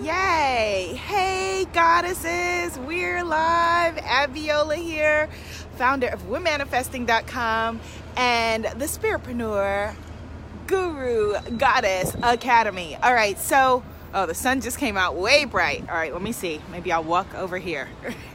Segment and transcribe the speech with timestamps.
[0.00, 0.98] Yay!
[1.06, 3.94] Hey, goddesses, we're live.
[3.94, 5.28] Abiola here,
[5.76, 7.80] founder of WeManifesting.com
[8.16, 9.94] and the Spiritpreneur
[10.66, 12.96] Guru Goddess Academy.
[13.04, 15.88] All right, so, oh, the sun just came out way bright.
[15.88, 16.60] All right, let me see.
[16.72, 17.88] Maybe I'll walk over here.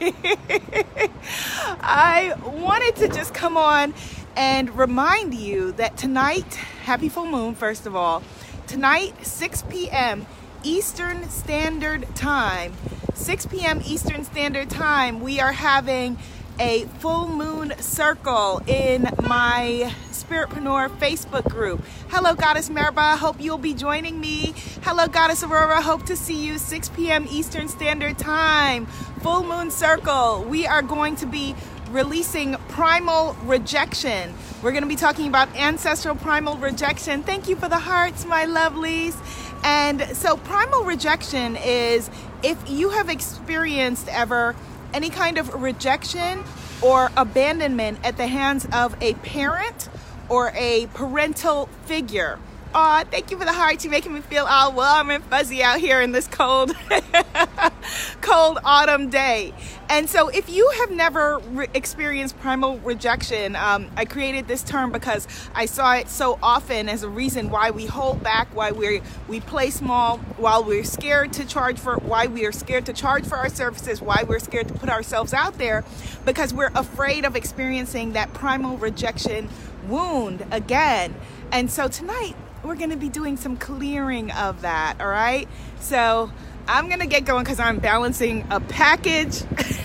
[1.82, 3.92] I wanted to just come on
[4.34, 6.54] and remind you that tonight,
[6.84, 8.22] happy full moon, first of all,
[8.66, 10.24] tonight, 6 p.m.
[10.62, 12.74] Eastern Standard Time,
[13.14, 13.80] 6 p.m.
[13.84, 16.18] Eastern Standard Time, we are having
[16.58, 21.82] a full moon circle in my Spiritpreneur Facebook group.
[22.10, 23.16] Hello, Goddess Merba.
[23.16, 24.52] Hope you'll be joining me.
[24.82, 25.80] Hello, Goddess Aurora.
[25.80, 27.26] Hope to see you 6 p.m.
[27.30, 28.84] Eastern Standard Time.
[29.22, 30.44] Full moon circle.
[30.44, 31.54] We are going to be
[31.90, 34.34] releasing primal rejection.
[34.62, 37.22] We're going to be talking about ancestral primal rejection.
[37.22, 39.16] Thank you for the hearts, my lovelies.
[39.62, 42.10] And so, primal rejection is
[42.42, 44.56] if you have experienced ever
[44.94, 46.42] any kind of rejection
[46.82, 49.88] or abandonment at the hands of a parent
[50.28, 52.38] or a parental figure.
[52.82, 53.84] Aw, thank you for the hearts.
[53.84, 56.74] You're making me feel all warm and fuzzy out here in this cold,
[58.22, 59.52] cold autumn day.
[59.90, 64.92] And so, if you have never re- experienced primal rejection, um, I created this term
[64.92, 69.02] because I saw it so often as a reason why we hold back, why we
[69.28, 73.26] we play small, while we're scared to charge for, why we are scared to charge
[73.26, 75.84] for our services, why we're scared to put ourselves out there,
[76.24, 79.50] because we're afraid of experiencing that primal rejection
[79.86, 81.14] wound again.
[81.52, 85.48] And so tonight we're going to be doing some clearing of that, all right?
[85.80, 86.30] So
[86.68, 89.42] I'm going to get going because I'm balancing a package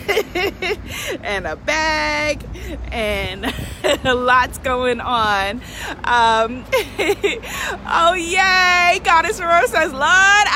[1.21, 2.43] and a bag
[2.91, 3.53] and
[4.03, 5.61] lots going on.
[6.03, 6.63] Um,
[7.87, 8.99] oh, yay!
[9.03, 10.03] Goddess Aurora says, Lord,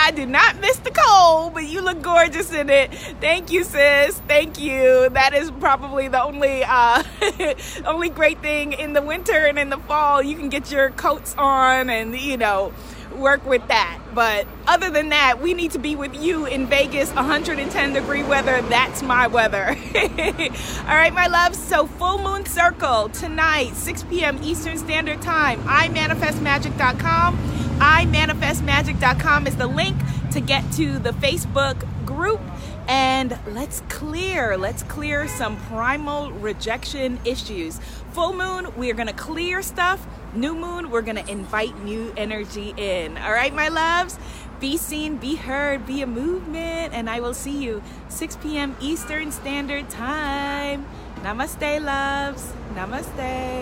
[0.10, 2.92] I did not miss the cold, but you look gorgeous in it.
[3.22, 4.18] Thank you, sis.
[4.28, 5.08] Thank you.
[5.10, 7.04] That is probably the only, uh,
[7.86, 10.24] only great thing in the winter and in the fall.
[10.24, 12.74] You can get your coats on and, you know,
[13.16, 14.00] work with that.
[14.16, 18.64] But other than that, we need to be with you in Vegas, 110 degree weather.
[18.64, 19.68] That's my weather.
[19.68, 21.60] All right, my loves.
[21.60, 24.40] So, full moon circle tonight, 6 p.m.
[24.42, 25.62] Eastern Standard Time.
[25.66, 27.69] iManifestMagic.com.
[27.80, 29.98] iManifestMagic.com is the link
[30.32, 32.42] to get to the Facebook group.
[32.88, 37.80] And let's clear, let's clear some primal rejection issues.
[38.14, 42.14] Full moon, we are going to clear stuff New moon, we're going to invite new
[42.16, 43.18] energy in.
[43.18, 44.20] All right, my loves?
[44.60, 48.76] Be seen, be heard, be a movement, and I will see you 6 p.m.
[48.80, 50.86] Eastern Standard Time.
[51.24, 52.54] Namaste, loves.
[52.76, 53.60] Namaste.